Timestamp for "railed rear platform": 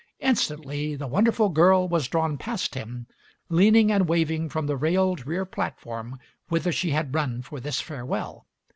4.75-6.19